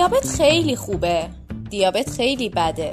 [0.00, 1.28] دیابت خیلی خوبه.
[1.70, 2.92] دیابت خیلی بده.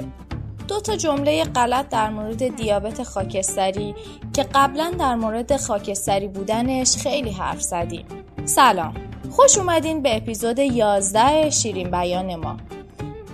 [0.68, 3.94] دو تا جمله غلط در مورد دیابت خاکستری
[4.32, 8.06] که قبلا در مورد خاکستری بودنش خیلی حرف زدیم.
[8.44, 8.94] سلام.
[9.30, 12.56] خوش اومدین به اپیزود 11 شیرین بیان ما.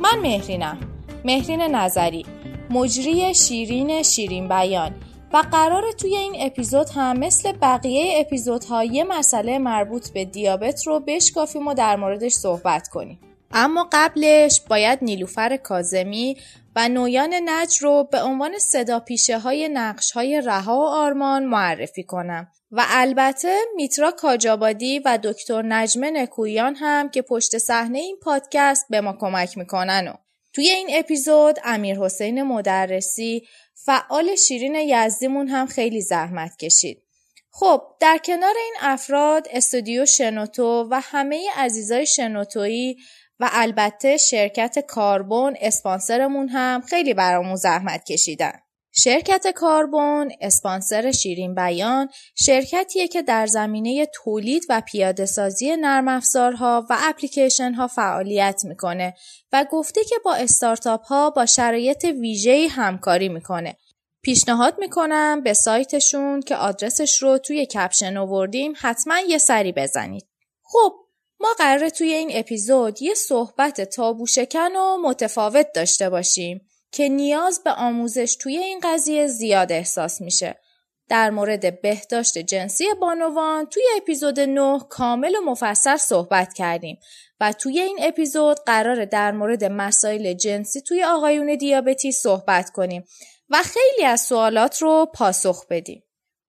[0.00, 0.78] من مهرینم.
[1.24, 2.26] مهرین نظری
[2.70, 4.94] مجری شیرین شیرین بیان.
[5.32, 11.00] و قرار توی این اپیزود هم مثل بقیه اپیزودها یه مسئله مربوط به دیابت رو
[11.06, 13.18] بشکافیم و در موردش صحبت کنیم.
[13.54, 16.36] اما قبلش باید نیلوفر کازمی
[16.76, 22.02] و نویان نج رو به عنوان صدا پیشه های نقش های رها و آرمان معرفی
[22.02, 28.86] کنم و البته میترا کاجابادی و دکتر نجمه نکویان هم که پشت صحنه این پادکست
[28.90, 30.12] به ما کمک می‌کنن و
[30.52, 37.02] توی این اپیزود امیر حسین مدرسی فعال شیرین یزدیمون هم خیلی زحمت کشید.
[37.50, 42.96] خب در کنار این افراد استودیو شنوتو و همه عزیزای شنوتویی
[43.40, 48.52] و البته شرکت کاربون اسپانسرمون هم خیلی برامون زحمت کشیدن.
[48.96, 56.86] شرکت کاربون اسپانسر شیرین بیان شرکتیه که در زمینه تولید و پیاده سازی نرم افزارها
[56.90, 59.14] و اپلیکیشن ها فعالیت می‌کنه
[59.52, 63.76] و گفته که با استارتاپ ها با شرایط ویژه‌ای همکاری می‌کنه.
[64.22, 70.26] پیشنهاد می‌کنم به سایتشون که آدرسش رو توی کپشن آوردیم حتما یه سری بزنید.
[70.62, 70.92] خب
[71.40, 77.70] ما قراره توی این اپیزود یه صحبت تابوشکن و متفاوت داشته باشیم که نیاز به
[77.70, 80.60] آموزش توی این قضیه زیاد احساس میشه.
[81.08, 86.98] در مورد بهداشت جنسی بانوان توی اپیزود 9 کامل و مفصل صحبت کردیم
[87.40, 93.04] و توی این اپیزود قرار در مورد مسائل جنسی توی آقایون دیابتی صحبت کنیم
[93.48, 96.04] و خیلی از سوالات رو پاسخ بدیم.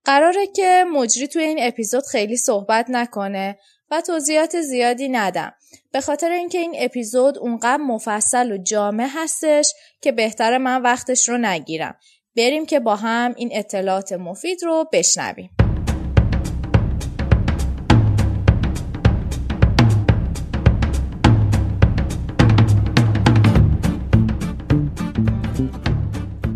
[0.06, 3.60] قراره که مجری توی این اپیزود خیلی صحبت نکنه
[3.92, 5.54] و توضیحات زیادی ندم.
[5.92, 11.38] به خاطر اینکه این اپیزود اونقدر مفصل و جامع هستش که بهتر من وقتش رو
[11.38, 11.96] نگیرم.
[12.38, 15.55] بریم که با هم این اطلاعات مفید رو بشنویم.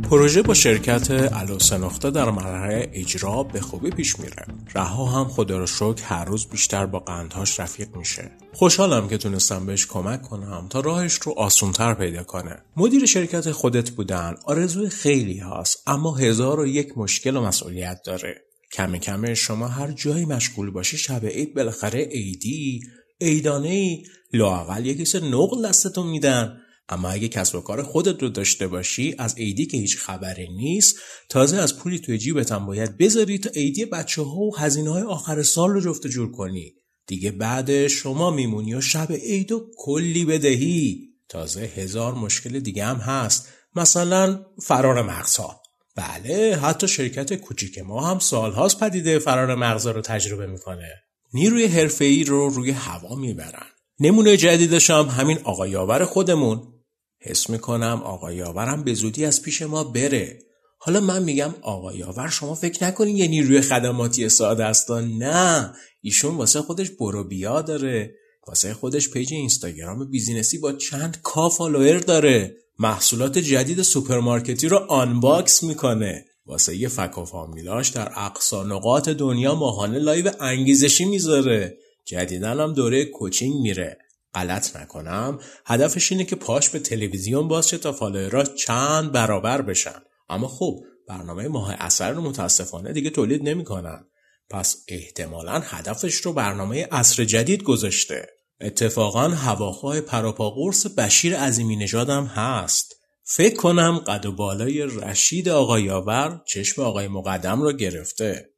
[0.09, 4.45] پروژه با شرکت الوس نقطه در مرحله اجرا به خوبی پیش میره.
[4.75, 8.31] رها هم خدا رو شکر هر روز بیشتر با قندهاش رفیق میشه.
[8.53, 12.57] خوشحالم که تونستم بهش کمک کنم تا راهش رو آسونتر پیدا کنه.
[12.77, 18.41] مدیر شرکت خودت بودن آرزوی خیلی هاست اما هزار و یک مشکل و مسئولیت داره.
[18.71, 22.81] کم کم شما هر جایی مشغول باشی شب عید بالاخره عیدی
[23.21, 24.03] عیدانه ای
[24.33, 26.57] لاقل یک کیسه نقل دستتون میدن
[26.89, 30.95] اما اگه کسب و کار خودت رو داشته باشی از ایدی که هیچ خبری نیست
[31.29, 35.03] تازه از پولی توی جیبت هم باید بذاری تا ایدی بچه ها و هزینه های
[35.03, 36.73] آخر سال رو جفت جور کنی.
[37.07, 41.09] دیگه بعد شما میمونی و شب عید کلی بدهی.
[41.29, 43.47] تازه هزار مشکل دیگه هم هست.
[43.75, 45.61] مثلا فرار مغزها.
[45.95, 50.89] بله حتی شرکت کوچیک ما هم سالهاست پدیده فرار مغزها رو تجربه می‌کنه.
[51.33, 53.67] نیروی حرفه‌ای رو روی هوا می‌برن.
[53.99, 56.78] نمونه جدیدش هم همین آقا یاور خودمون.
[57.21, 60.39] حس می‌کنم آقا یاورم به زودی از پیش ما بره.
[60.77, 66.35] حالا من میگم آقا یاور شما فکر نکنین یه نیروی خدماتی ساده است نه ایشون
[66.35, 68.15] واسه خودش برو بیا داره.
[68.47, 72.55] واسه خودش page اینستاگرام business ی با چند K follower داره.
[72.79, 76.25] محصولات جدید سوپرمارکتی رو unbox می‌کنه.
[76.45, 81.77] واسه یه فک و فامیلاش در اقصا نقاط دنیا ماهانه live انگیزشی می‌ذاره.
[82.05, 83.97] جدیدن هم دوره کوچینگ میره.
[84.33, 90.01] غلط نکنم هدفش اینه که پاش به تلویزیون باز شه تا فالوورا چند برابر بشن.
[90.29, 94.05] اما خب برنامه ماه اثر رو متاسفانه دیگه تولید نمی‌کنن.
[94.49, 98.27] پس احتمالا هدفش رو برنامه اصر جدید گذاشته.
[98.61, 102.95] اتفاقا هواخواه پراپا قرص بشیر عظیمی نژادم هست.
[103.23, 108.49] فکر کنم قد و بالای رشید آقای یاور چشم آقای مقدم رو گرفته.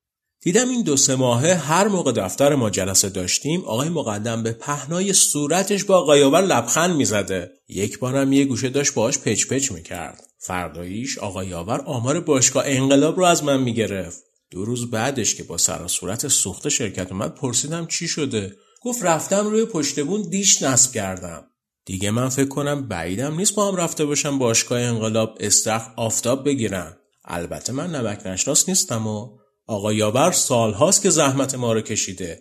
[0.43, 5.13] دیدم این دو سه ماهه هر موقع دفتر ما جلسه داشتیم آقای مقدم به پهنای
[5.13, 7.51] صورتش با آقای لبخند می‌زده.
[7.69, 10.23] یک بارم یه گوشه داشت باهاش پچ پچ می‌کرد.
[10.39, 14.23] فرداییش آقای یاور آمار باشگاه انقلاب رو از من می‌گرفت.
[14.51, 19.47] دو روز بعدش که با سر صورت سوخته شرکت اومد پرسیدم چی شده؟ گفت رفتم
[19.47, 21.43] روی پشتبون دیش نصب کردم.
[21.85, 26.97] دیگه من فکر کنم بعیدم نیست با هم رفته باشم باشگاه انقلاب استخ آفتاب بگیرن.
[27.25, 29.40] البته من نمک نشناس نیستم و
[29.71, 32.39] آقا یاور سالهاست که زحمت ما رو کشیده.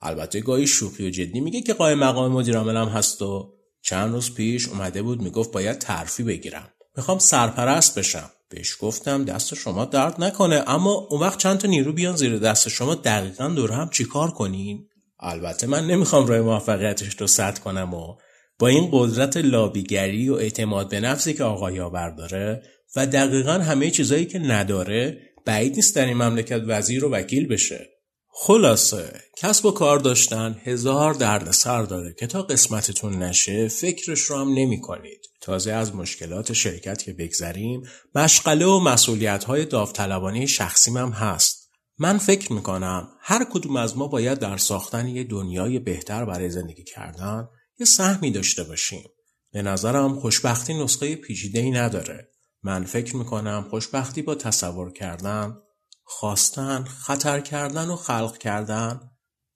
[0.00, 3.52] البته گاهی شوخی و جدی میگه که قایم مقام مدیر عاملم هست و
[3.82, 6.68] چند روز پیش اومده بود می‌گفت باید ترفی بگیرم.
[6.96, 8.30] می‌خوام سرپرست بشم.
[8.48, 12.68] بهش گفتم دست شما درد نکنه اما اون وقت چند تا نیرو بیان زیر دست
[12.68, 14.86] شما دقیقا دور هم چیکار کنین
[15.20, 18.14] البته من نمی‌خوام راه موفقیتش رو سد کنم و
[18.58, 22.62] با این قدرت لابیگری و اعتماد به نفسی که آقای یاور داره
[22.96, 27.88] و دقیقا همه چیزایی که نداره بعید نیست در این مملکت وزیر و وکیل بشه
[28.34, 34.36] خلاصه کسب و کار داشتن هزار درد سر داره که تا قسمتتون نشه فکرش رو
[34.36, 35.20] هم نمی کنید.
[35.40, 37.82] تازه از مشکلات شرکت که بگذریم
[38.14, 41.70] مشغله و مسئولیت های داوطلبانه شخصیم هم هست.
[41.98, 46.84] من فکر می‌کنم هر کدوم از ما باید در ساختن یه دنیای بهتر برای زندگی
[46.84, 47.48] کردن
[47.80, 49.04] یه سهمی داشته باشیم.
[49.52, 52.31] به نظرم خوشبختی نسخه پیچیده ای نداره.
[52.62, 55.56] من فکر می‌کنم خوشبختی با تصور کردن
[56.04, 59.00] خواستن خطر کردن و خلق کردن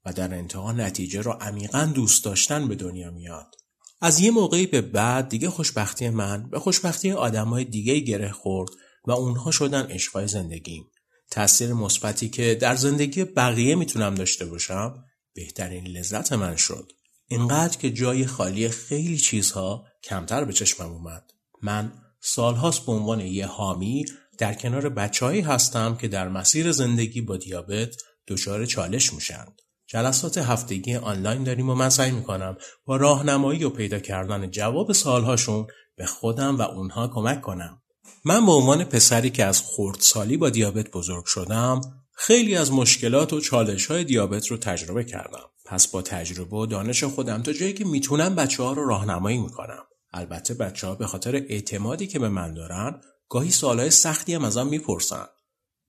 [0.05, 3.55] و در انتها نتیجه را عمیقا دوست داشتن به دنیا میاد.
[4.01, 8.71] از یه موقعی به بعد دیگه خوشبختی من به خوشبختی آدمای دیگه گره خورد
[9.05, 10.85] و اونها شدن عشقای زندگیم.
[11.31, 15.05] تاثیر مثبتی که در زندگی بقیه می‌تونم داشته باشم
[15.35, 16.93] بهترین لذت من شد.
[17.29, 21.31] اینقدر که جای خالی خیلی چیزها کمتر به چشمم اومد.
[21.63, 21.93] من
[22.29, 24.05] سالهاست به عنوان یه حامی
[24.39, 27.97] در کنار بچههایی هستم که در مسیر زندگی با دیابت
[28.29, 29.47] دچار چالش میشن.
[29.87, 35.67] جلسات هفتگی آنلاین داریم و من سعی می‌کنم با راهنمایی و پیدا کردن جواب سالهاشون
[35.97, 37.83] به خودم و اونها کمک کنم.
[38.25, 41.81] من به عنوان پسری که از خردسالی با دیابت بزرگ شدم
[42.13, 45.51] خیلی از مشکلات و چالش های دیابت رو تجربه کردم.
[45.67, 49.83] پس با تجربه و دانش خودم تا جایی که می‌تونم بچه ها رو راهنمایی می‌کنم.
[50.17, 54.67] البته بچه ها به خاطر اعتمادی که به من دارن گاهی سوالای سختی هم ازم
[54.67, 55.27] می‌پرسن.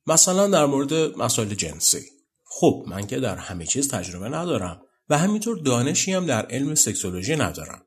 [0.07, 2.01] مثلا در مورد مسائل جنسی.
[2.45, 7.35] خب من که در همه چیز تجربه ندارم و همینطور دانشی هم در علم سکسولوژی
[7.35, 7.81] ندارم.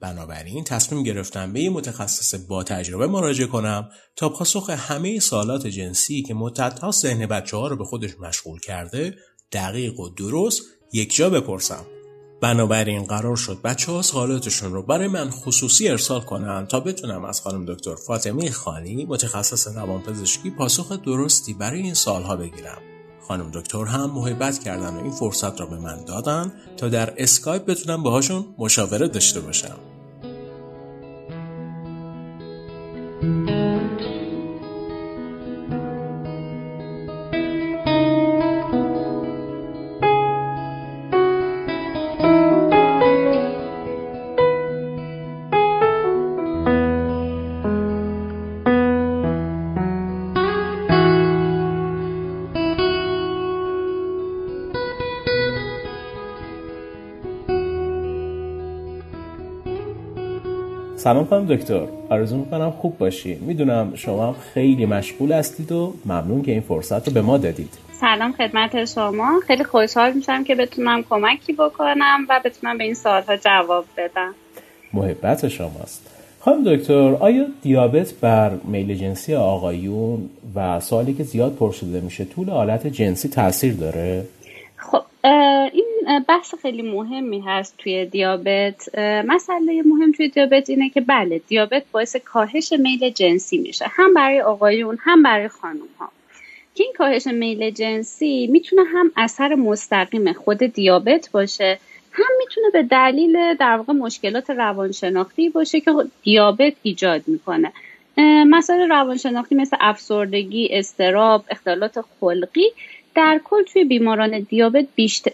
[0.00, 6.22] بنابراین تصمیم گرفتم به یه متخصص با تجربه مراجعه کنم تا پاسخ همه سوالات جنسی
[6.22, 9.14] که مدتها ذهن بچه ها رو به خودش مشغول کرده
[9.52, 11.86] دقیق و درست یک جا بپرسم.
[12.40, 17.40] بنابراین قرار شد بچه ها سوالاتشون رو برای من خصوصی ارسال کنن تا بتونم از
[17.40, 22.78] خانم دکتر فاطمه خانی متخصص روانپزشکی پاسخ درستی برای این سالها بگیرم.
[23.28, 27.64] خانم دکتر هم محبت کردن و این فرصت را به من دادن تا در اسکایپ
[27.64, 29.78] بتونم باهاشون مشاوره داشته باشم.
[61.08, 61.86] سلام خانم دکتر.
[62.10, 63.34] آرزو می‌کنم خوب باشی.
[63.34, 67.78] می‌دونم شما هم خیلی مشغول هستید و ممنون که این فرصت رو به ما دادید.
[68.00, 69.40] سلام خدمت شما.
[69.46, 74.34] خیلی خوشحال میشم که بتونم کمکی بکنم و بتونم به این سوالها جواب بدم.
[74.92, 76.10] محبت شماست.
[76.40, 82.50] خانم دکتر آیا دیابت بر میل جنسی آقایون و سوالی که زیاد پرسیده میشه طول
[82.50, 84.24] حالت جنسی تاثیر داره؟
[84.76, 85.02] خب
[85.72, 85.87] این
[86.28, 88.98] بحث خیلی مهمی هست توی دیابت.
[88.98, 93.84] مسئله مهم توی دیابت اینه که بله دیابت باعث کاهش میل جنسی میشه.
[93.88, 96.08] هم برای آقایون هم برای خانوم ها
[96.74, 101.78] که این کاهش میل جنسی می‌تونه هم اثر مستقیم خود دیابت باشه
[102.12, 107.72] هم می‌تونه به دلیل در واقع مشکلات روانشناختی باشه که دیابت ایجاد می‌کنه.
[108.46, 112.72] مسائل روانشناختی مثل افسردگی، استراب، اختلالات خلقی
[113.14, 115.30] در کل توی بیماران دیابت بیشتر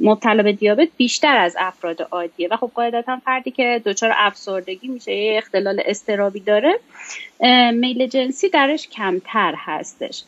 [0.00, 2.48] مبتلا به دیابت بیشتر از افراد عادیه.
[2.50, 6.78] و خب قاعدتا فردی که دچار افسردگی میشه یه اختلال استرابی داره
[7.72, 10.22] میل جنسی درش کمتر هستش.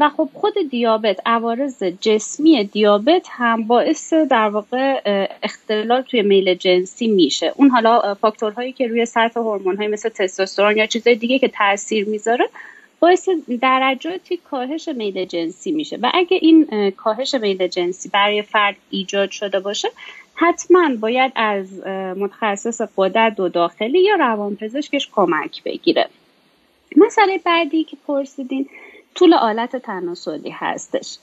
[0.00, 5.00] و خب خود دیابت عوارض جسمی دیابت هم باعث در واقع
[5.42, 7.52] اختلال توی میل جنسی میشه.
[7.56, 12.48] اون حالا فاکتورهایی که روی سطح هورمون مثل تستوسترون یا چیزهای دیگه که تاثیر می‌ذاره
[13.00, 13.28] باعث
[13.60, 15.98] درجاتی کاهش میل جنسی میشه.
[16.02, 19.88] و اگه این کاهش میل جنسی برای فرد ایجاد شده باشه
[20.34, 21.86] حتما باید از
[22.16, 26.08] متخصص قدرت و داخلی یا روانپزشکش کمک بگیره.
[26.96, 28.68] مسئله بعدی که پرسیدین
[29.14, 31.18] طول آلت تناسلی هستش.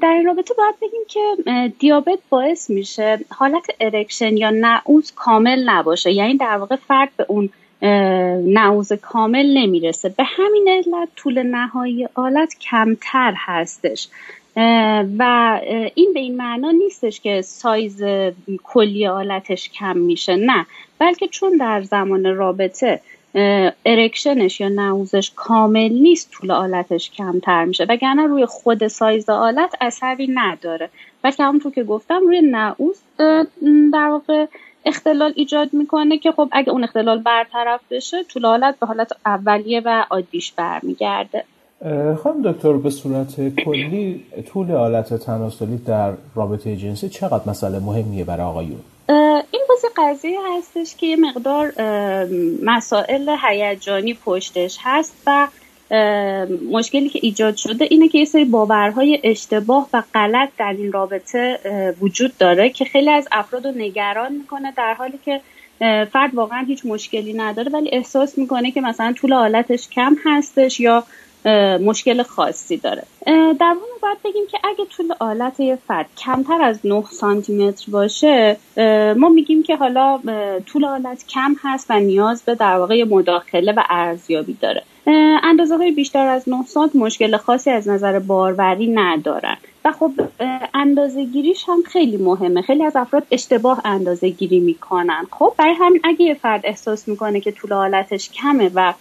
[0.00, 1.36] در این رابطه باید بگیم که
[1.78, 6.12] دیابت باعث میشه حالت erection یا نعوظ کامل نباشه.
[6.12, 7.50] یعنی در واقع فرد به اون
[7.82, 10.08] نعوظ کامل نمی‌رسه.
[10.08, 14.08] به همین علت طول نهایی آلت کمتر هستش.
[15.18, 15.60] و
[15.94, 18.04] این به این معنا نیستش که سایز
[18.64, 20.36] کلی آلتش کم میشه.
[20.36, 20.66] نه.
[20.98, 23.00] بلکه چون در زمان رابطه
[23.86, 27.86] erection ش یا نعوظش کامل نیست طول آلتش کمتر میشه.
[27.88, 30.90] وگرنه روی خود سایز آلت اثری نداره.
[31.22, 32.96] بلکه همونطور که گفتم روی نعوظ
[33.92, 34.46] در واقع
[34.86, 39.82] اختلال ایجاد می‌کنه که خب اگه اون اختلال برطرف بشه طول حالت به حالت اولیه
[39.84, 41.44] و عادیش برمیگرده.
[42.22, 48.46] خانم دکتر به صورت کلی طول حالت تناسلی در رابطه جنسی چقدر مسئله مهمیه برای
[48.46, 48.80] آقایون؟
[49.50, 51.72] این بازی قضیه هستش که یه مقدار
[52.62, 55.48] مسائل هیجانی پشتش هست و
[56.70, 61.58] مشکلی که ایجاد شده اینه که یه سری باورهای اشتباه و غلط در این رابطه
[62.00, 65.40] وجود داره که خیلی از افراد رو نگران می‌کنه در حالی که
[66.12, 71.04] فرد واقعا هیچ مشکلی نداره ولی احساس می‌کنه که مثلا طول حالتش کم هستش یا
[71.80, 73.02] مشکل خاصی داره.
[73.26, 77.90] در واقع باید بگیم که اگه طول آلت یه فرد کمتر از 9 سانتی متر
[77.90, 78.56] باشه
[79.16, 80.20] ما میگیم که حالا
[80.66, 84.82] طول آلت کم هست و نیاز به در واقع مداخله و ارزیابی داره.
[85.42, 89.56] اندازه های بیشتر از 9 سانت مشکل خاصی از نظر باروری ندارن.
[89.84, 90.12] و خب
[90.74, 92.62] اندازه گیریش هم خیلی مهمه.
[92.62, 95.26] خیلی از افراد اشتباه اندازه گیری می‌کنن.
[95.30, 98.92] خب برای همین اگه یه فرد احساس می‌کنه که طول حالتش کمه و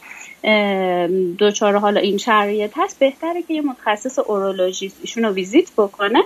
[1.38, 3.00] دوچار حالا این شرایط هست.
[3.00, 6.24] بهتره که یه متخصص اورولوژیست ایشون رو ویزیت بکنه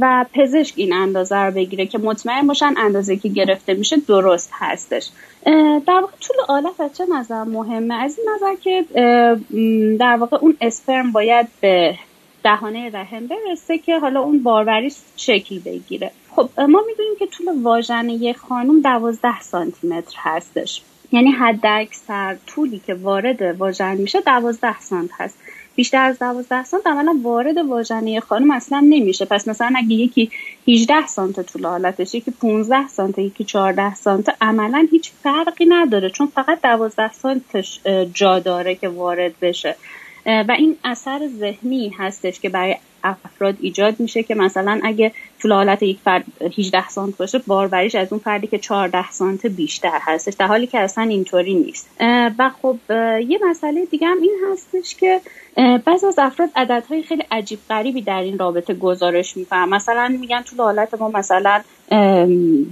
[0.00, 5.08] و پزشک این اندازه رو بگیره که مطمئن باشن اندازه که گرفته میشه درست هستش.
[5.86, 8.84] در واقع طول آلت از چه نظر مهمه؟ از این نظر که
[9.98, 11.94] در واقع اون اسپرم باید به
[12.44, 16.10] دهانه رحم برسه که حالا اون باروری شکل بگیره.
[16.36, 20.82] خب ما می‌دونیم که طول واژنه خانم دوازده سانتی متر هستش.
[21.12, 25.38] یعنی حد اکثر طولی که وارد واژن میشه دوازده سانت هست.
[25.74, 29.24] بیشتر از دوازده سانت عملا وارد واژنه خانم اصلا نمیشه.
[29.24, 30.30] پس مثلا اگه یکی
[30.68, 36.26] 18 سانت طول حالتش یکی 15 سانت یکی 14 سانت عملا هیچ فرقی نداره چون
[36.26, 37.80] فقط دوازده سانتش
[38.14, 39.76] جا داره که وارد بشه.
[40.26, 45.82] و این اثر ذهنی هستش که برای افراد ایجاد میشه که مثلا اگه طول حالت
[45.82, 46.24] یک فرد
[46.58, 50.80] 18 سانت باشه باروریش از اون فردی که 14 سانت بیشتر هستش در حالی که
[50.80, 51.90] اصلا اینطوری نیست.
[52.38, 52.76] و خب
[53.28, 55.20] یه مسئله دیگه هم این هستش که
[55.84, 59.68] بعض از افراد عددهای خیلی عجیب غریبی در این رابطه گزارش می‌کنن.
[59.68, 61.62] مثلا میگن طول حالت ما مثلا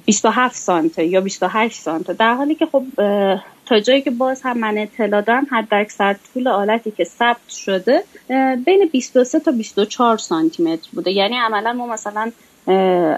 [0.06, 2.82] 27 سانت یا 28 سانت در حالی که خب
[3.66, 8.02] تا جایی که باز هم من اطلاع دارم حد اکثر طول آلتی که ثبت شده
[8.66, 11.10] بین 23 تا 24 سانتی متر بوده.
[11.10, 12.32] یعنی عملا ما مثلا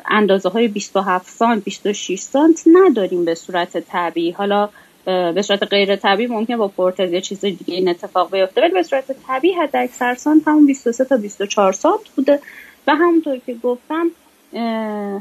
[0.07, 4.31] اندازه های 27 سانت 26 سانت نداریم به صورت طبیعی.
[4.31, 4.69] حالا
[5.05, 8.83] به صورت غیر طبیعی ممکن با پورتز یا چیز دیگه این اتفاق بیفته ولی به
[8.83, 12.41] صورت طبیعی حد اکثر سانت همون 23 تا 24 سانت بوده.
[12.87, 14.11] و همونطور که گفتم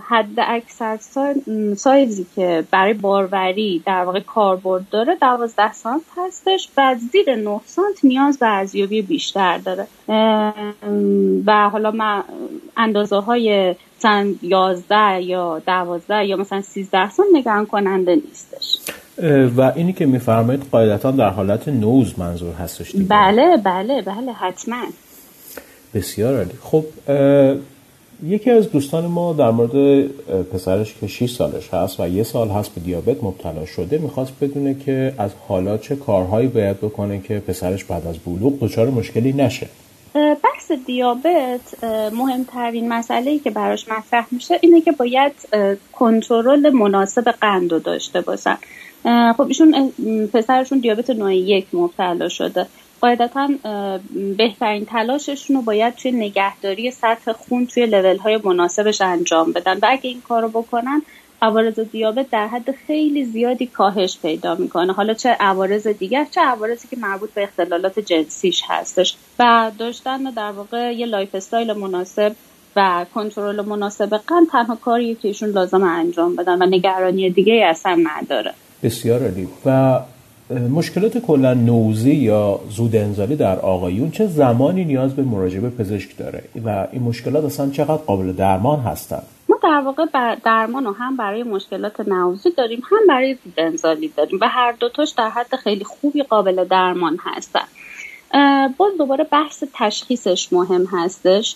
[0.08, 0.98] حد اکثر
[1.78, 8.06] سایزی که برای باروری در واقع کاربرد داره دوازده سانت هستش و زیر 9 سانت
[8.06, 9.88] نیاز به ارزیابی بیشتر داره.
[11.46, 12.24] و حالا من
[12.78, 18.78] اندازه های مثلا 11 یا 12 یا مثلا 13 سانت نگران کننده نیستش
[19.58, 23.06] و اینی که میفرمایید قاعدتا در حالت نوز منظور هستش دیگه.
[23.10, 24.84] بله بله بله حتما.
[25.94, 26.54] بسیار عالی.
[26.62, 26.86] خب
[28.24, 30.08] یکی از دوستان ما در مورد
[30.54, 34.76] پسرش که 6 سالش هست و یه سال هست به دیابت مبتلا شده می‌خواست بدونه
[34.86, 39.68] که از حالا چه کارهایی باید بکنه که پسرش بعد از بلوغ دچار مشکلی نشه.
[40.14, 45.32] بحث دیابت مهمترین مسئله ای که براش مطرح میشه اینه که باید
[45.92, 48.58] کنترل مناسب قند رو داشته باشن.
[49.38, 49.92] خب ایشون
[50.34, 52.66] پسرشون دیابت نوع یک مبتلا شده.
[53.06, 53.50] قاعدتا
[54.38, 59.74] بهترین تلاششون رو باید توی نگهداری سطح خون توی لول های مناسبش انجام بدن.
[59.74, 61.02] و اگه این کار رو بکنن
[61.42, 64.94] عوارض دیابت در حد خیلی زیادی کاهش پیدا می‌کنه.
[64.94, 69.16] حالا چه عوارض دیگر چه عوارضی که مربوط به اختلالات جنسیش هستش.
[69.40, 72.36] و داشتن در واقع یه lifestyle مناسب
[72.76, 78.04] و کنترل مناسب قند تنها کاریه که ایشون لازم انجام بدن و نگرانی دیگه اصلا
[78.04, 78.54] نداره.
[78.84, 79.48] بسیار عالی.
[79.66, 80.00] و
[80.50, 86.44] مشکلات کلا نوزی یا زود انزالی در آقایون چه زمانی نیاز به مراجعه پزشک داره
[86.66, 90.06] و این مشکلات اصلا چقدر قابل درمان هستند؟ ما در واقع
[90.44, 95.10] درمان رو هم برای مشکلات نوزی داریم هم برای زود انزالی داریم و هر دوتاش
[95.10, 97.66] در حد خیلی خوبی قابل درمان هستن.
[98.78, 101.56] باز دوباره بحث تشخیصش مهم هستش.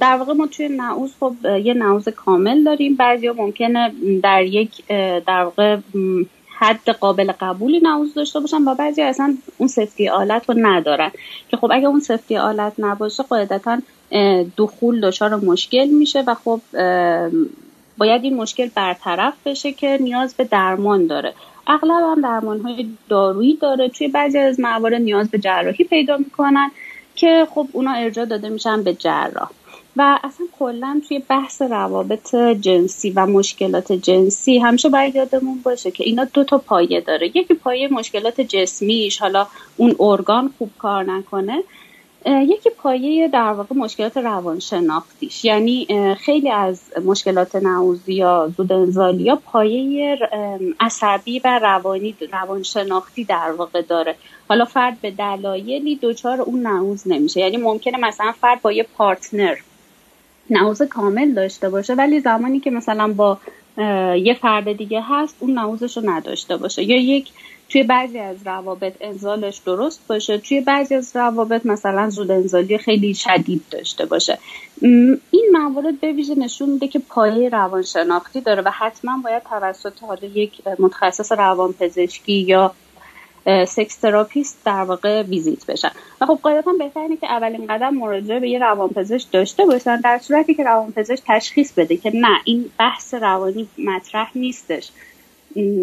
[0.00, 2.96] در واقع ما توی نعوز خب یه نعوز کامل داریم.
[2.96, 4.86] بعضی ممکنه در یک
[5.26, 5.76] در واقع
[6.58, 11.10] حد قابل قبولی نعوز داشته باشن و بعضی اصلا اون سفتی آلت رو ندارن.
[11.48, 13.78] که خب اگه اون سفتی آلت نباشه قاعدتا
[14.56, 16.60] دخول دچار مشکل میشه و خب
[17.98, 21.34] باید این مشکل برطرف بشه که نیاز به درمان داره.
[21.66, 23.88] اغلب هم درمان های دارویی داره.
[23.88, 26.70] توی بعضی از موارد نیاز به جراحی پیدا می‌کنن
[27.14, 29.50] که خب اونا ارجاع داده میشن به جراح.
[29.98, 36.04] و اصلا کلا توی بحث روابط جنسی و مشکلات جنسی همیشه باید یادمون باشه که
[36.04, 37.26] اینا دو تا پایه داره.
[37.26, 41.62] یکی پایه مشکلات جسمیش حالا اون ارگان خوب کار نکنه.
[42.26, 45.44] یکی پایه در واقع مشکلات روانشناختیش.
[45.44, 45.86] یعنی
[46.18, 50.18] خیلی از مشکلات نعوزی یا زودنزالی یا پایه
[50.80, 54.14] عصبی و روانی روانشناختی در واقع داره.
[54.48, 57.40] حالا فرد به دلایلی دچار اون نعوز نمیشه.
[57.40, 59.56] یعنی ممکنه مثلا فرد با یه پارتنر
[60.50, 63.38] نعوظ کامل داشته باشه ولی زمانی که مثلا با
[64.16, 66.82] یه فرد دیگه هست اون نعوظش رو نداشته باشه.
[66.82, 67.28] یا یک
[67.68, 73.14] توی بعضی از روابط انزالش درست باشه توی بعضی از روابط مثلا زود انزالی خیلی
[73.14, 74.38] شدید داشته باشه.
[75.30, 80.26] این موارد به ویژه نشون میده که پایه روانشناختی داره و حتما باید توسط حالا
[80.34, 82.74] یک متخصص روانپزشکی یا
[83.68, 85.90] sex therapist در واقع ویزیت بشن.
[86.20, 90.54] و خب قاعدتا بهتر که اولین قدم مراجعه به یه روانپزشک داشته باشن در صورتی
[90.54, 94.90] که روانپزشک تشخیص بده که نه این بحث روانی مطرح نیستش.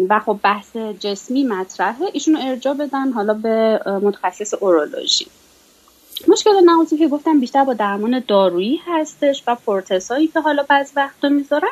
[0.08, 5.26] و خب بحث جسمی مطرحه ایشونو ارجاع بدن حالا به متخصص اورولوژی.
[6.28, 11.28] مشکل نوازی که گفتم بیشتر با درمان دارویی هستش و پورتسایی که حالا بعض وقتا
[11.28, 11.68] می‌ذارن.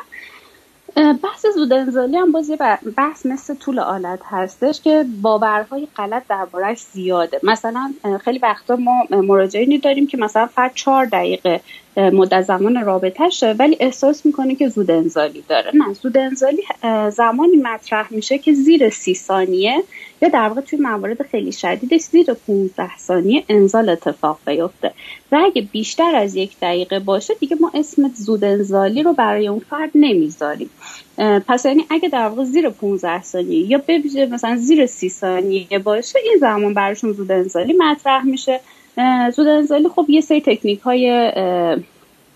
[0.95, 2.51] بحث زود انزالی هم باز
[2.97, 7.39] بحث مثل طول آلت هستش که باورهای غلط دربارهش زیاده.
[7.43, 11.61] مثلا خیلی وقتا ما مراجعینی داریم که مثلا فرد چهار دقیقه
[11.97, 15.71] مدت زمان رابطهشه ولی احساس می‌کنه که زود انزالی داره.
[15.73, 16.61] نه زود انزالی
[17.09, 19.83] زمانی مطرح میشه که زیر سی ثانیه
[20.21, 24.91] یا در واقع توی موارد خیلی شدیدش زیر 15 ثانیه انزال اتفاق بیفته.
[25.31, 29.61] و اگه بیشتر از یک دقیقه باشه دیگه ما اسم زود انزالی رو برای اون
[29.69, 30.69] فرد نمی‌ذاریم.
[31.47, 36.19] پس یعنی اگه در واقع زیر 15 ثانیه یا ببیشه مثلا زیر 30 ثانیه باشه
[36.23, 38.59] این زمان براشون زود انزالی مطرح میشه.
[39.35, 41.31] زود انزالی خب یه سری تکنیک های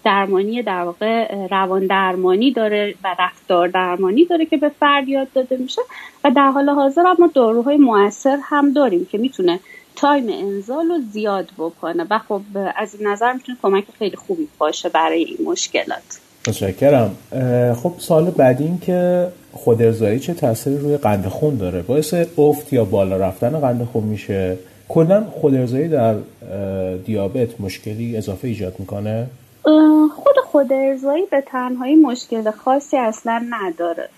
[0.05, 5.57] درمانی در واقع روان درمانی داره و رفتار درمانی داره که به فرد یاد داده
[5.57, 5.81] میشه
[6.23, 9.60] و در حال حاضر ما داروهای موثر هم داریم که می‌تونه
[9.95, 12.41] تایم انزال رو زیاد بکنه و خب
[12.75, 16.19] از این نظر می‌تونه کمک خیلی خوبی باشه برای این مشکلات.
[16.47, 17.15] متشکرم.
[17.84, 22.73] خب سال بعدی این که خود ارزایی چه تاثیری روی قند خون داره؟ باعث افت
[22.73, 24.57] یا بالا رفتن قند خون میشه؟
[24.89, 26.15] کلا خود ارزایی در
[27.06, 29.28] دیابت مشکلی اضافه ایجاد می‌کنه؟
[30.15, 34.10] خود خود ارزایی به تنهایی مشکل خاصی اصلا نداره.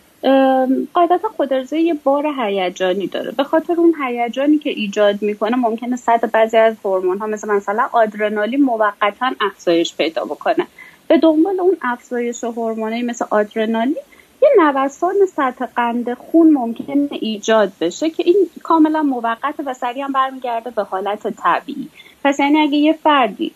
[0.94, 3.32] قاعدتا خودارضایی یه بار هیجانی داره.
[3.32, 7.88] به خاطر اون هیجانی که ایجاد می‌کنه ممکنه سطح بعضی از هورمون ها مثل مثلا
[7.92, 10.68] آدرنالین موقتا افزایش پیدا بکنه.
[11.08, 13.96] به دنبال اون افزایش هورمونایی مثل آدرنالین
[14.42, 20.70] یه نوسان سطح قند خون ممکنه ایجاد بشه که این کاملا موقت و سریعا برمیگرده
[20.70, 21.90] به حالت طبیعی.
[22.24, 23.52] پس یعنی اگه یه فردی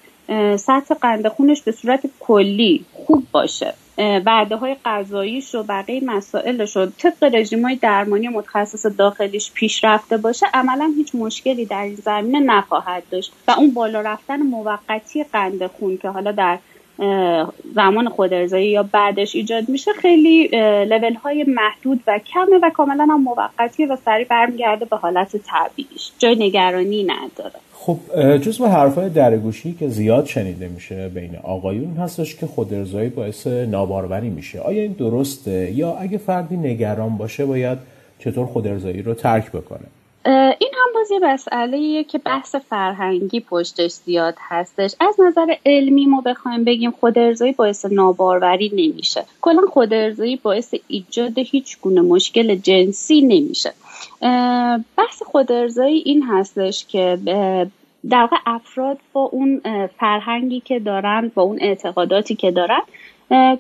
[0.57, 6.85] سطح قند خونش به صورت کلی خوب باشه وعده های غذاییش و بقیه مسائلش رو
[6.85, 12.39] طبق رژیم های درمانی متخصص داخلیش پیش رفته باشه عملا هیچ مشکلی در این زمینه
[12.39, 13.33] نخواهد داشت.
[13.47, 16.59] و اون بالا رفتن موقتی قند خون که حالا در
[17.75, 20.47] زمان خود ارزایی یا بعدش ایجاد میشه خیلی
[20.85, 26.11] لول های محدود و کمه و کاملا هم موقتیه و سریع برمیگرده به حالت طبیعیش
[26.19, 27.59] جای نگرانی نداره.
[27.73, 27.97] خب
[28.37, 33.47] جز به حرفای درگوشی که زیاد شنیده میشه بین آقایون هستش که خود ارزایی باعث
[33.47, 34.59] ناباروری میشه.
[34.59, 37.77] آیا این درسته؟ یا اگه فردی نگران باشه باید
[38.19, 39.85] چطور خود ارزایی رو ترک بکنه؟
[40.59, 44.95] این هم باز یه مسئله که بحث فرهنگی پشتش زیاد هستش.
[44.99, 49.25] از نظر علمی ما بخوایم بگیم خود ارزایی باعث ناباروری نمیشه.
[49.41, 53.73] کلا خود ارزایی باعث ایجاد هیچ گونه مشکل جنسی نمیشه.
[54.97, 57.17] بحث خود ارزایی این هستش که
[58.09, 59.61] در واقع افراد با اون
[59.99, 62.81] فرهنگی که دارن با اون اعتقاداتی که دارن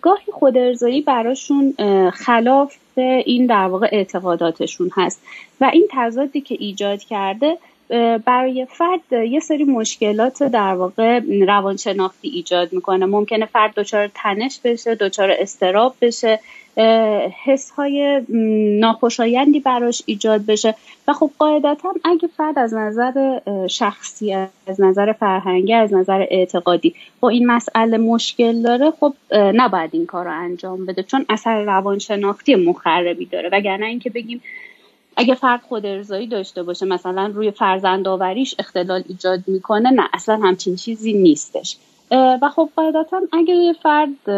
[0.01, 1.73] گاهی خود ارزایی براشون
[2.13, 5.21] خلاف این در واقع اعتقاداتشون هست.
[5.61, 7.57] و این تضادی که ایجاد کرده
[8.25, 13.05] برای فرد یه سری مشکلات در واقع روانشناختی ایجاد می‌کنه.
[13.05, 16.39] ممکنه فرد دچار تنش بشه دچار استراب بشه
[17.45, 18.21] حس های
[18.79, 20.75] ناخوشایندی براش ایجاد بشه.
[21.07, 24.33] و خب قاعدتا اگه فرد از نظر شخصی
[24.67, 30.25] از نظر فرهنگی از نظر اعتقادی با این مسئله مشکل داره خب نباید این کار
[30.25, 33.49] رو انجام بده چون اثر روانشناختی مخربی داره.
[33.51, 34.41] وگرنه اینکه بگیم
[35.17, 40.35] اگه فرد خود ارزایی داشته باشه مثلا روی فرزند آوریش اختلال ایجاد می‌کنه نه اصلا
[40.35, 41.77] همچین چیزی نیستش.
[42.11, 44.29] و خب قاعدتا اگه یه فرد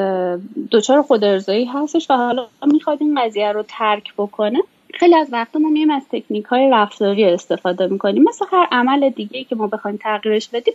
[0.71, 4.59] دچار خود ارزایی هستش و حالا می‌خواد این قضیه رو ترک بکنه
[4.93, 8.23] خیلی از وقتا ما میایم از تکنیک های رفتاری استفاده می‌کنیم.
[8.23, 10.73] مثل هر عمل دیگه که ما بخوایم تغییرش بدیم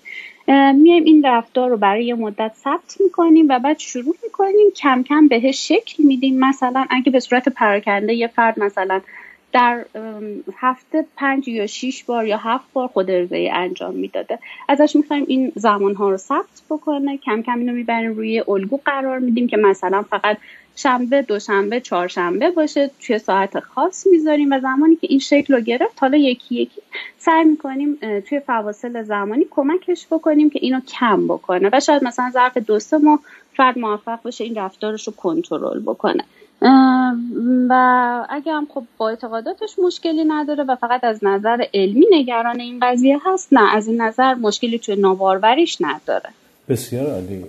[0.74, 5.28] میایم این رفتار رو برای یه مدت ثبت می‌کنیم و بعد شروع می‌کنیم کم کم
[5.28, 6.38] بهش شکل میدیم.
[6.38, 9.00] مثلا اگه به صورت پراکنده یه فرد مثلا
[9.52, 9.84] در
[10.56, 14.38] هفته پنج یا شیش بار یا هفت بار خود ارزایی انجام می‌داده.
[14.68, 17.16] ازش می‌خوایم این زمان ها رو ثبت بکنه.
[17.16, 20.38] کم کم اینو می‌بریم روی الگو قرار میدیم که مثلا فقط
[20.76, 22.90] شنبه دوشنبه چهارشنبه باشه.
[23.00, 26.80] توی ساعت خاص می‌ذاریم و زمانی که این شکل رو گرفت حالا یکی یکی
[27.18, 31.70] سعی می‌کنیم توی فواصل زمانی کمکش بکنیم که اینو کم بکنه.
[31.72, 33.20] و شاید مثلا ظرف دو سه ماه
[33.54, 36.24] فرد موفق باشه این رفتارش رو کنترل بکنه.
[37.68, 42.80] و اگه هم خب با اعتقاداتش مشکلی نداره و فقط از نظر علمی نگران این
[42.82, 46.30] قضیه هست نه از این نظر مشکلی توی ناباروریش نداره.
[46.68, 47.44] بسیار عالی.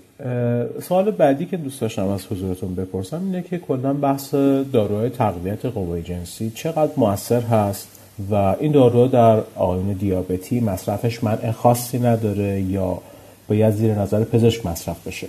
[0.81, 4.33] سوال بعدی که دوست داشتم از حضورتون بپرسم اینه که کلا بحث
[4.73, 7.99] داروهای تقویت قوای جنسی چقدر موثر هست
[8.31, 13.01] و این دارو در آقایون دیابتی مصرفش منع خاصی نداره یا
[13.49, 15.27] باید زیر نظر پزشک مصرف بشه؟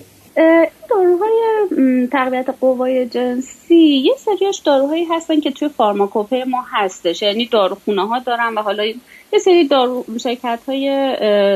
[2.13, 7.23] تقویت قوای جنسی یه سریاش داروهایی هستن که توی فارماکوپه ما هستش.
[7.23, 10.87] یعنی داروخونه ها دارن و حالا یه سری دارو شرکت های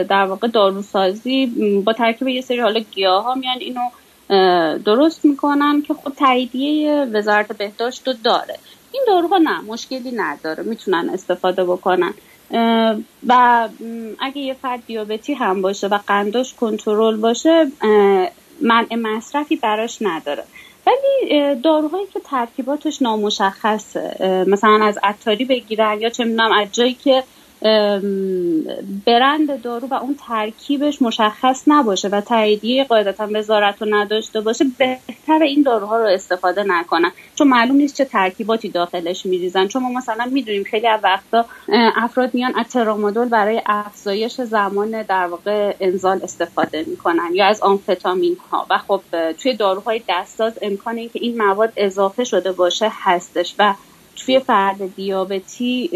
[0.04, 1.46] در واقع داروسازی
[1.84, 3.80] با ترکیب یه سری حالا گیاه ها میان اینو
[4.78, 8.58] درست می‌کنن که خب تاییدیه وزارت بهداشت رو داره.
[8.92, 12.14] این داروها نه مشکلی نداره می‌تونن استفاده بکنن.
[13.26, 13.68] و
[14.20, 17.66] اگه یه فرد دیابتی هم باشه و قنداش کنترل باشه
[18.60, 20.44] منع مصرفی براش نداره.
[20.86, 27.22] ولی داروهایی که ترکیباتش نامشخصه مثلا از عطاری بگیرن یا چه می‌دونم از جایی که
[29.06, 35.42] برند دارو و اون ترکیبش مشخص نباشه و تاییدیه قاعدتا وزارت رو نداشته باشه بهتر
[35.42, 37.12] این داروها رو استفاده نکنن.
[37.34, 39.66] چون معلوم نیست چه ترکیباتی داخلش میریزن.
[39.66, 41.44] چون ما مثلا می‌دونیم خیلی از وقتا
[41.96, 48.36] افراد میان از ترامادول برای افزایش زمان در واقع انزال استفاده می‌کنن یا از آمفتامین
[48.50, 49.00] ها و خب
[49.32, 53.54] توی داروهای دستساز امکان اینکه این مواد اضافه شده باشه هستش.
[53.58, 53.74] و
[54.16, 55.90] توی فرد دیابتی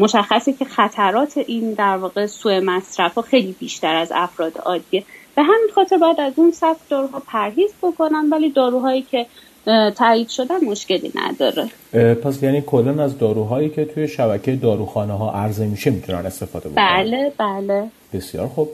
[0.00, 5.04] مشخصه که خطرات این در واقع سوء مصرف ها خیلی بیشتر از افراد عادیه
[5.36, 9.26] به همین خاطر باید از اون سبک داروها پرهیز بکنن ولی داروهایی که
[9.96, 11.68] تایید شدن مشکلی نداره.
[12.14, 16.96] پس یعنی کلا از داروهایی که توی شبکه داروخانه ها عرضه میشه می‌تونن استفاده بکنن.
[16.96, 17.84] بله بله.
[18.12, 18.68] بسیار خوب.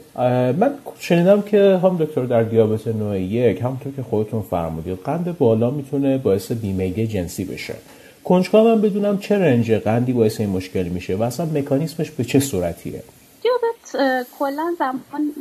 [0.58, 5.70] من شنیدم که هم دکتر در دیابت نوع یک همونطور که خودتون فرمودید قند بالا
[5.70, 7.74] می‌تونه باعث بیمیگه جنسی بشه.
[8.28, 12.40] کنجکاو من بدونم چه رنج قندی باعث این مشکل میشه و اصلا مکانیسمش به چه
[12.40, 13.02] صورتیه؟
[13.42, 15.32] دیابت کلا زمان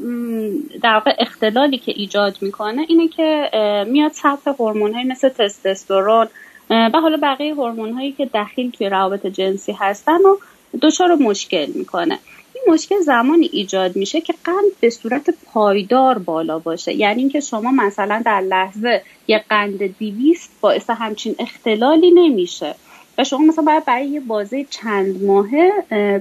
[0.84, 3.50] در واقع اختلالی که ایجاد می‌کنه اینه که
[3.88, 6.28] میاد سطح هورمون مثل تستوسترون
[6.70, 10.38] و حالا بقیه هورمون هایی که دخیل توی روابط جنسی هستن و
[10.82, 12.20] دچار مشکل می‌کنه.
[12.68, 16.94] مشکل زمانی ایجاد میشه که قند به صورت پایدار بالا باشه.
[16.94, 22.76] یعنی اینکه شما مثلا در لحظه یه قند دیویست باعث همچین اختلالی نمیشه.
[23.18, 25.72] و شما مثلا باید برای یه بازه چند ماهه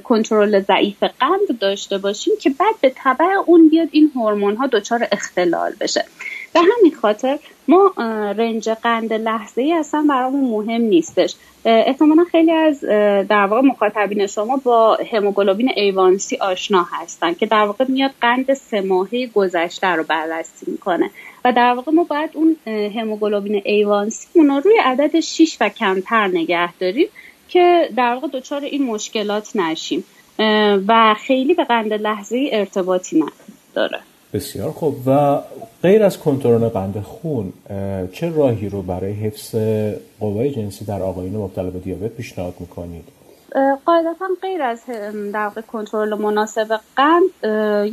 [0.04, 5.08] کنترل ضعیف قند داشته باشیم که بعد به طبع اون بیاد این هورمون ها دچار
[5.12, 6.04] اختلال بشه.
[6.52, 7.92] به همین خاطر ما
[8.36, 11.34] رنج قند لحظه ای اصلا برامون مهم نیستش.
[11.64, 12.80] احتمالا خیلی از
[13.28, 18.80] در واقع مخاطبین شما با هموگلوبین ایوانسی آشنا هستن که در واقع میاد قند سه
[18.80, 21.10] ماهه گذشته رو بررسی می‌کنه.
[21.44, 22.56] و در واقع ما باید اون
[22.96, 27.08] هموگلوبین ایوانسی رو روی عدد 6 و کمتر نگه داریم
[27.48, 30.04] که در واقع دچار این مشکلات نشیم.
[30.88, 33.24] و خیلی به قند لحظه ارتباطی
[33.72, 34.00] نداره.
[34.34, 34.96] بسیار خوب.
[35.06, 35.38] و
[35.82, 37.52] غیر از کنترل قند خون
[38.12, 39.54] چه راهی رو برای حفظ
[40.20, 43.04] قوای جنسی در آقایون مبتلا به دیابت پیشنهاد می‌کنید؟
[43.86, 44.82] قاعدتا غیر از
[45.32, 47.22] در کنترل مناسب قند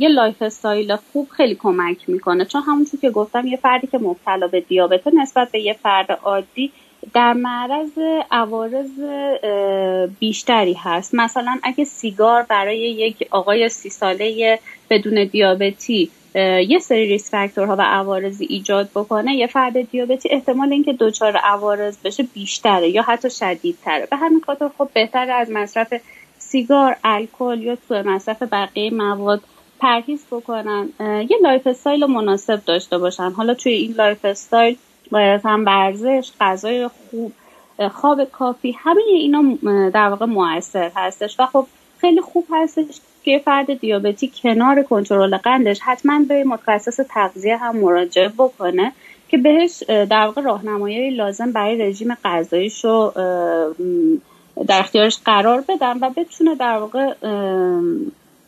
[0.02, 2.44] یه lifestyle خوب خیلی کمک می‌کنه.
[2.44, 6.72] چون همونطور که گفتم یه فردی که مبتلا به دیابت نسبت به یه فرد عادی
[7.14, 7.98] در معرض
[8.30, 8.90] عوارض
[10.18, 11.14] بیشتری هست.
[11.14, 14.58] مثلا اگه سیگار برای یک آقای سی ساله
[14.90, 16.10] بدون دیابتی
[16.68, 21.36] یه سری risk factor ها و عوارضی ایجاد بکنه یه فرد دیابتی احتمال اینکه دچار
[21.36, 24.06] عوارض بشه بیشتره یا حتی شدیدتره.
[24.06, 25.94] به همین خاطر خب بهتره از مصرف
[26.38, 29.40] سیگار الکل یا سوء مصرف بقیه مواد
[29.80, 30.88] پرهیز بکنن.
[31.00, 33.30] یه lifestyle مناسب داشته باشن.
[33.30, 34.76] حالا توی این lifestyle
[35.10, 37.32] باید هم ورزش غذای خوب
[37.92, 39.42] خواب کافی همه اینا
[39.90, 41.40] در واقع موثر هستش.
[41.40, 41.66] و خب
[42.02, 48.28] خیلی خوب هستش که فرد دیابتی کنار کنترل قندش حتما به متخصص تغذیه هم مراجعه
[48.28, 48.92] بکنه
[49.28, 53.12] که بهش در واقع راهنمایی لازم برای رژیم غذاییش رو
[54.66, 57.14] در اختیارش قرار بدن و بتونه در واقع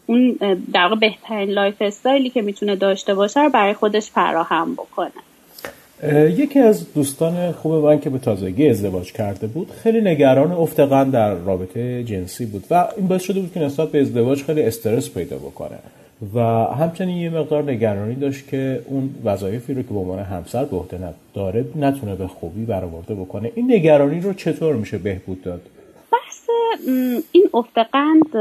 [0.07, 0.33] اون
[0.73, 5.13] در واقع بهترین لایف استایلی که می‌تونه داشته باشه رو برای خودش فراهم بکنه.
[6.13, 11.35] یکی از دوستان خوب من که به تازگی ازدواج کرده بود خیلی نگران اتفاق در
[11.35, 15.37] رابطه جنسی بود و این باعث شده بود که نسبت به ازدواج خیلی استرس پیدا
[15.37, 15.77] بکنه
[16.35, 20.77] و همچنین یه مقدار نگرانی داشت که اون وظایفی رو که به عنوان همسر به
[20.77, 20.99] عهده
[21.35, 23.51] داره نتونه به خوبی برآورده بکنه.
[23.55, 25.61] این نگرانی رو چطور میشه بهبود داد؟
[27.33, 28.33] این افت قند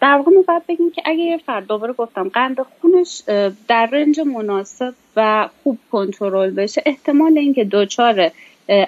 [0.00, 3.22] در واقع باید بگیم که اگه فرد دوباره گفتم قند خونش
[3.68, 8.30] در رنج مناسب و خوب کنترل بشه احتمال اینکه دچار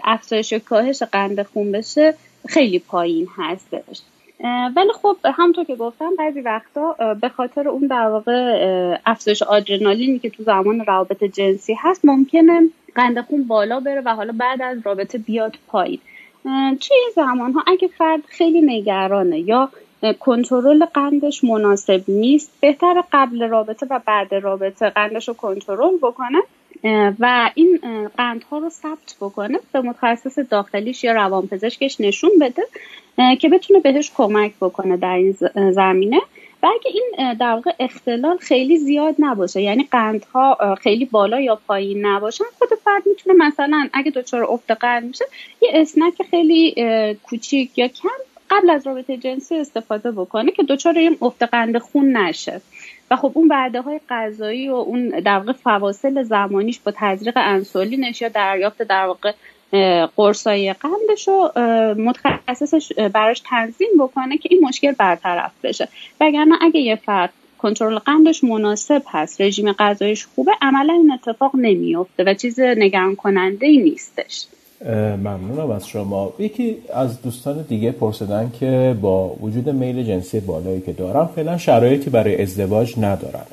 [0.05, 2.15] افزایش کاهش قند خون بشه
[2.49, 4.03] خیلی پایین هستش
[4.77, 10.31] ولی خب همونطور که گفتم بعضی وقتا به خاطر اون در واقع افزایش آدرنالینی که
[10.31, 12.61] تو زمان روابط جنسی هست ممکنه
[12.95, 15.99] قند خون بالا بره و حالا بعد از رابطه بیاد پایین.
[16.81, 19.71] توی زمان ها اگه فرد خیلی نگرانه یا
[20.21, 26.39] کنترل قندش مناسب نیست بهتر قبل رابطه و بعد رابطه قندش رو کنترل بکنه
[27.19, 27.81] و این
[28.17, 32.63] قندها رو ثبت بکنه به متخصص داخلیش یا روانپزشکش نشون بده
[33.37, 35.33] که بتونه بهش کمک بکنه در این
[35.71, 36.21] زمینه.
[36.63, 42.07] و اگه این در واقع اختلال خیلی زیاد نباشه یعنی قندها خیلی بالا یا پایین
[42.07, 45.25] نباشن خود فرد می‌تونه مثلا اگه دچار افت قند میشه
[45.63, 46.75] یه اسنک خیلی
[47.23, 48.09] کوچیک یا کم
[48.51, 52.61] قبل از رابطه جنسی استفاده بکنه که دچار این افت قند خون نشه.
[53.11, 58.23] و خب اون وعده های غذایی و اون در واقع فواصل زمانیش با تزریق انسولینش
[58.23, 59.33] یا دریافت در واقع
[60.17, 61.53] قرصای قندش رو
[61.99, 65.89] متخصصش براش تنظیم بکنه که این مشکل برطرف بشه.
[66.21, 72.25] وگرنه اگه یه فرد کنترل قندش مناسب هست رژیم غذایش خوبه عملا این اتفاق نمیافته
[72.25, 74.47] و چیز نگران کننده ای نیستش
[75.17, 76.33] ممنونم از شما.
[76.39, 82.11] یکی از دوستان دیگه پرسیدن که با وجود میل جنسی بالایی که دارم فعلا شرایطی
[82.11, 83.45] برای ازدواج ندارن.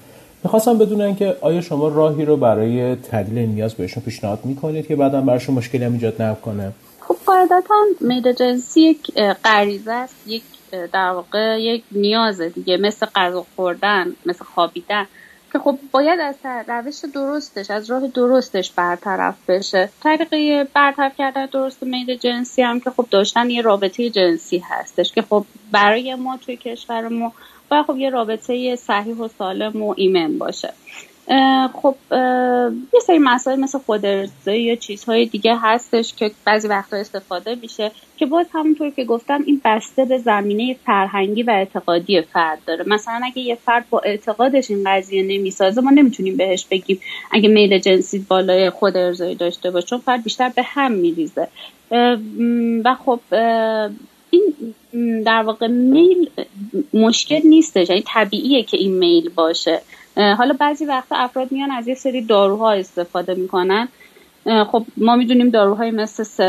[0.43, 5.21] می‌خواستم بدونن که آیا شما راهی رو برای تدلیل نیاز بهشون پیشنهاد می‌کنید که بعدا
[5.21, 9.13] براشون مشکلی هم ایجاد نکنه؟ خب قاعدتا میل جنسی یک
[9.45, 10.43] غریزه است یک
[10.91, 15.05] در واقع یک نیاز دیگه مثل غذا خوردن مثل خوابیدن
[15.53, 16.35] که خب باید از
[16.67, 19.89] روش درستش از راه درستش برطرف بشه.
[20.03, 25.21] طریقه برطرف کردن درست میل جنسی هم که خب داشتن یه رابطه جنسی هستش که
[25.21, 27.33] خب برای ما توی کشور ما
[27.69, 30.73] باید خب یه رابطه صحیح و سالم و ایمن باشه.
[31.73, 31.95] خب
[32.93, 38.25] یه سری مسائل مثل خودارضایی یا چیزهای دیگه هستش که بعضی وقتا استفاده میشه که
[38.25, 42.85] باز همونطور که گفتم این بسته به زمینه فرهنگی و اعتقادی فرد داره.
[42.87, 46.99] مثلا اگه یه فرد با اعتقادش این قضیه نمی‌سازه ما نمی‌تونیم بهش بگیم
[47.31, 51.47] اگه میل جنسی بالای خودارضایی داشته باشه چون فرد بیشتر به هم میریزه.
[52.85, 53.19] و خب
[54.29, 54.43] این
[55.25, 56.29] در واقع میل
[56.93, 57.89] مشکل نیستش.
[57.89, 59.81] یعنی طبیعیه که این میل باشه.
[60.15, 63.87] حالا بعضی وقتا افراد میان از یه سری داروها استفاده می‌کنن.
[64.71, 66.41] خب ما می‌دونیم داروهای مثل س...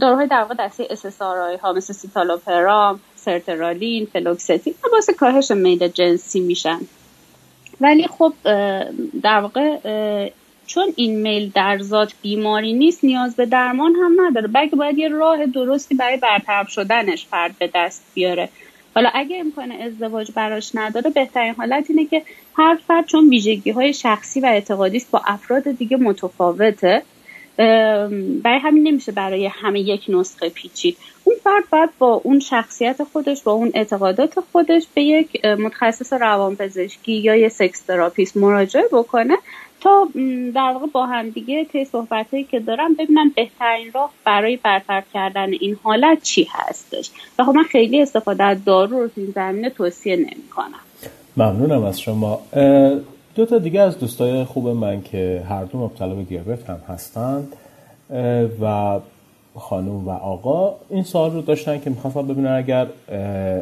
[0.00, 6.80] داروهای در واقع دسته SSRI ها مثل سیتالوپرام سرترالین فلوکستین باعث کاهش میل جنسی میشن.
[7.80, 8.32] ولی خب
[9.22, 9.78] در واقع
[10.66, 14.48] چون این میل در ذات بیماری نیست نیاز به درمان هم نداره.
[14.48, 18.48] بلکه باید یه راه درستی برای برطرف شدنش فرد به دست بیاره.
[18.94, 22.22] حالا اگه امکان ازدواج براش نداره بهترین حالت اینه که
[22.56, 27.02] هر فرد چون ویژگی های شخصی و اعتقادی با افراد دیگه متفاوته.
[28.42, 30.96] برای همین نمیشه برای همه یک نسخه پیچید.
[31.24, 37.12] اون فرد باید با اون شخصیت خودش با اون اعتقادات خودش به یک متخصص روانپزشکی
[37.12, 39.36] یا یه سکس تراپیست مراجعه بکنه.
[40.54, 45.52] در واقع با هم دیگه طی صحبت که دارم ببینن بهترین راه برای برطرف کردن
[45.52, 47.10] این حالت چی هستش.
[47.38, 50.80] و خب من خیلی استفاده از دارو رو این زمینه توصیه نمی کنم
[51.36, 52.40] ممنونم از شما.
[53.34, 57.56] دو تا دیگه از دوستای خوب من که هر دو مبتلا به دیابت هم هستند.
[58.60, 58.98] و
[59.58, 62.86] خانم و آقا این سوال رو داشتن که می‌خواستم ببینن اگر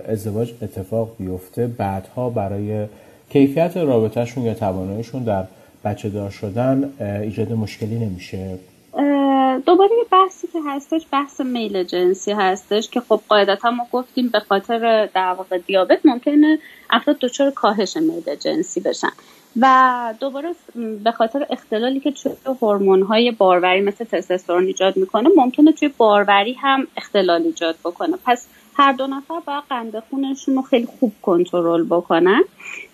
[0.08, 2.86] ازدواج اتفاق بیفته بعدها برای
[3.30, 5.44] کیفیت رابطهشون یا تواناییشون در
[5.84, 6.92] بچه دار شدن
[7.22, 8.58] ایجاد مشکلی نمیشه؟
[9.66, 14.40] دوباره یه بحثی که هستش بحث میل جنسی هستش که خب قاعدتا ما گفتیم به
[14.40, 16.58] خاطر در واقع دیابت ممکنه
[16.90, 19.10] افراد دچار کاهش میل جنسی بشن.
[19.60, 20.54] و دوباره
[21.04, 26.52] به خاطر اختلالی که توی هورمون های باروری مثل تستوسترون ایجاد می‌کنه ممکنه توی باروری
[26.52, 28.16] هم اختلال ایجاد بکنه.
[28.26, 32.44] پس هر دو نفر باید قند خونشون رو خیلی خوب کنترل بکنن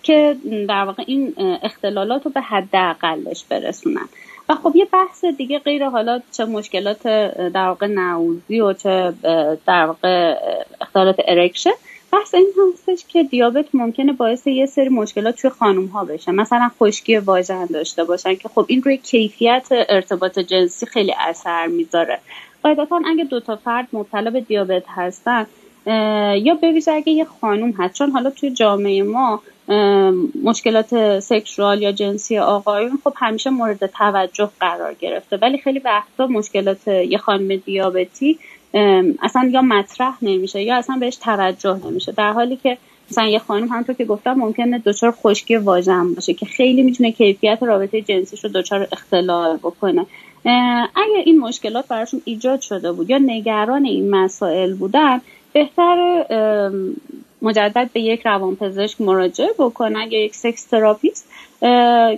[0.03, 0.35] که
[0.67, 4.09] در واقع این اختلالات رو به حداقلش برسونن.
[4.49, 7.07] و خب یه بحث دیگه غیر حالا چه مشکلات
[7.53, 9.13] در واقع نعوزی و چه
[9.67, 10.35] در واقع
[10.81, 11.71] اختلالات ارکشن
[12.11, 16.31] بحث این هستش که دیابت ممکنه باعث یه سری مشکلات توی خانم ها بشه.
[16.31, 22.19] مثلا خشکی واژن داشته باشن که خب این روی کیفیت ارتباط جنسی خیلی اثر می‌ذاره.
[22.63, 25.45] قاعدتا اگه دو تا فرد مبتلا به دیابت هستن
[25.85, 27.93] یا به اگه یه خانوم هست.
[27.93, 29.41] چون حالا توی جامعه ما
[30.43, 35.37] مشکلات سکشوال یا جنسی آقایون خب همیشه مورد توجه قرار گرفته.
[35.37, 38.39] ولی خیلی وقتا مشکلات یه خانم دیابتی
[39.21, 42.11] اصلا یا مطرح نمیشه یا اصلا بهش توجه نمیشه.
[42.11, 42.77] در حالی که
[43.11, 47.63] مثلا یه خانم همونطور که گفتم ممکنه دچار خشکی واژن باشه که خیلی می‌تونه کیفیت
[47.63, 50.05] رابطه جنسیش رو دچار اختلال بکنه.
[50.95, 55.21] اگر این مشکلات براشون ایجاد شده بود یا نگران این مسائل بودن
[55.53, 56.25] بهتر
[57.41, 61.31] مجدد به یک روانپزشک مراجعه بکنن یا یک سکس تراپیست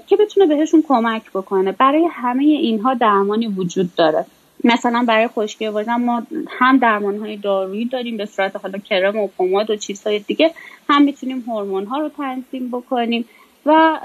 [0.07, 1.71] که بتونه بهشون کمک بکنه.
[1.71, 4.25] برای همه اینها درمانی وجود داره.
[4.63, 9.27] مثلا برای خشکی واژن ما هم درمان های دارویی داریم به صورت حالا کرم و
[9.37, 10.51] پماد و چیزهای دیگه
[10.89, 13.25] هم می‌تونیم هورمون ها رو تنظیم بکنیم.
[13.65, 13.99] و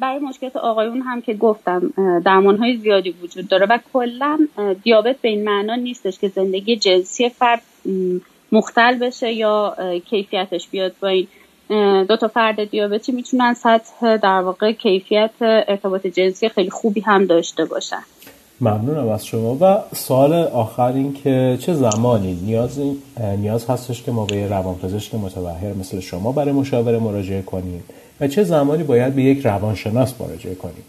[0.00, 1.92] برای مشکلات آقایون هم که گفتم
[2.24, 3.66] درمان های زیادی وجود داره.
[3.66, 4.38] و کلا
[4.82, 7.62] دیابت به این معنا نیستش که زندگی جنسی فرد
[8.52, 9.76] مختل بشه یا
[10.10, 11.26] کیفیتش بیاد با این
[12.04, 17.64] دو تا فرد دیابتی می‌تونن سطح در واقع کیفیت ارتباط جنسی خیلی خوبی هم داشته
[17.64, 18.02] باشن.
[18.60, 19.56] ممنونم از شما.
[19.60, 22.80] و سوال آخر این که چه زمانی نیاز
[23.38, 27.84] نیاز هستش که ما به روانپزشک متبهر مثل شما برای مشاوره مراجعه کنیم؟
[28.20, 30.84] و چه زمانی باید به یک روانشناس مراجعه کنیم؟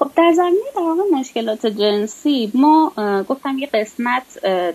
[0.00, 2.92] خب در زمینه در واقع مشکلات جنسی ما
[3.28, 4.22] گفتم یه قسمت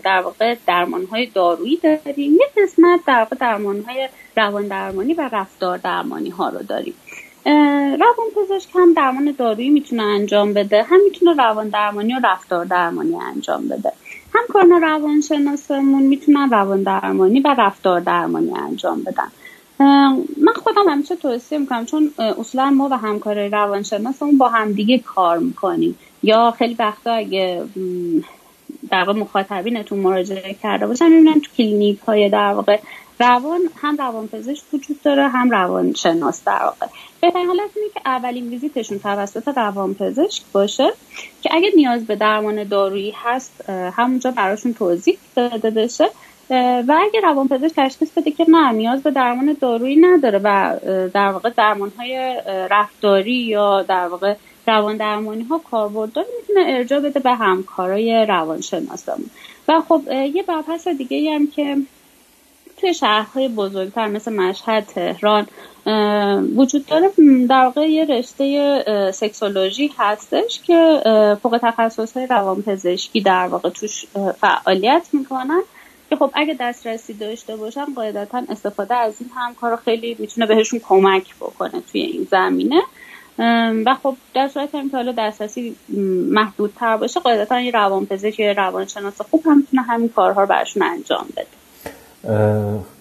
[0.02, 2.32] در واقع درمان های دارویی داریم.
[2.32, 6.94] یه قسمت در واقع درمان های روان درمانی و رفتار درمانی ها رو داریم.
[8.00, 13.16] روان پزشک هم درمان دارویی می‌تونه انجام بده هم می‌تونه روان درمانی و رفتار درمانی
[13.16, 13.92] انجام بده.
[14.34, 19.28] هم کارنا روانشناسمون می‌تونن روان درمانی و رفتار درمانی انجام بدن.
[19.78, 25.98] من خودم همیشه توصیه می‌کنم چون اصولا ما و همکار روانشناسمون با همدیگه کار می‌کنیم.
[26.22, 27.62] یا خیلی وقتا اگه
[28.90, 32.78] در واقع مخاطبینتون مراجعه کرده باشن می‌بینن تو کلینیک های در واقع
[33.20, 36.86] روان هم روان پزشک وجود داره هم روان شناس در واقع.
[37.20, 40.92] بهترین حالت اینه که اولین ویزیتشون توسط روان پزشک باشه
[41.42, 46.10] که اگه نیاز به درمان دارویی هست همونجا براشون توضیح داده بشه.
[46.50, 50.76] و اگه روان پزشک تشخیص بده که نه نیاز به درمان دارویی نداره و
[51.14, 54.34] در واقع درمان های رفتاری یا در واقع
[54.66, 59.30] روان درمانی ها کاربرد داره می‌تونه ارجاع بده به همکارای روانشناسمون.
[59.68, 60.02] و خب
[60.34, 61.76] یه بحث دیگه هم که
[62.80, 65.46] توی شهرهای بزرگتر مثل مشهد تهران
[66.56, 67.10] وجود داره
[67.48, 71.00] در واقع یه رشته سکسولوژی هستش که
[71.42, 74.04] فوق تخصص های روانپزشکی در واقع توش
[74.40, 75.62] فعالیت می‌کنن.
[76.10, 81.36] که خب اگه دسترسی داشته باشن قاعدتا استفاده از این همکار خیلی می‌تونه بهشون کمک
[81.36, 82.82] بکنه توی این زمینه.
[83.86, 85.76] و خب در صورت هم که حالا دسترسی
[86.30, 91.26] محدودتر باشه قاعدتا یه روانپزشک یا روانشناس خوب هم می‌تونه همین کارها رو برشون انجام
[91.36, 91.46] بده.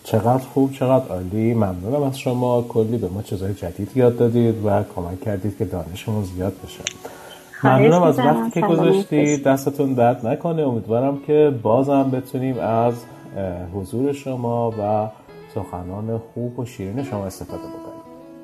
[0.03, 1.53] چقدر خوب چقدر عالی.
[1.53, 2.61] ممنونم از شما.
[2.61, 6.83] کلی به ما چیزهای جدید یاد دادید و کمک کردید که دانشمون زیاد بشه.
[7.65, 9.43] ممنونم از وقتی که گذاشتید.
[9.43, 10.62] دستتون درد نکنه.
[10.62, 13.06] امیدوارم که بازم بتونیم از
[13.75, 15.08] حضور شما و
[15.56, 17.95] سخنان خوب و شیرین شما استفاده بکنیم.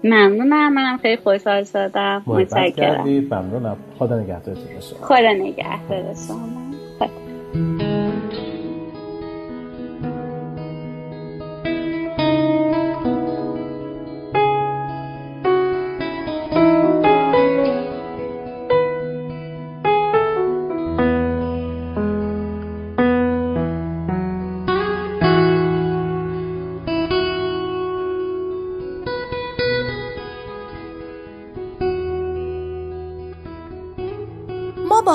[0.03, 0.73] ممنونم.
[0.73, 3.03] منم خیلی خوشحال شدم متشکرم.
[3.03, 3.77] ممنونم.
[3.99, 4.65] خدا نگهدارتون.
[5.01, 7.80] خدا نگهدار شما.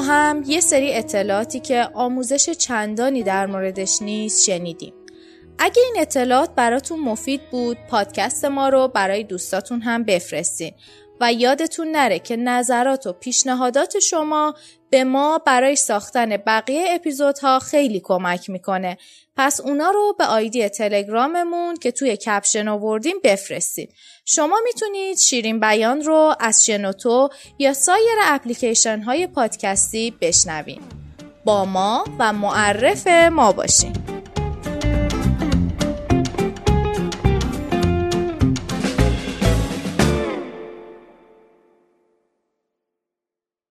[0.07, 4.95] هم یه سری اطلاعاتی که آموزش چندانی در موردش نیست شنیدیم.
[5.59, 10.72] اگه این اطلاعات براتون مفید بود پادکست ما رو برای دوستاتون هم بفرستین
[11.20, 14.55] و یادتون نره که نظرات و پیشنهادات شما
[14.97, 18.99] به ما برای ساختن بقیه اپیزودها خیلی کمک می‌کنه
[19.36, 23.90] پس اونا رو به آیدی تلگراممون که توی کپشن آوردیم بفرستید.
[24.24, 27.28] شما می‌تونید شیرین بیان رو از شنوتو
[27.59, 30.82] یا سایر اپلیکیشن های پادکستی بشنوید.
[31.44, 34.16] با ما و معرف ما باشین.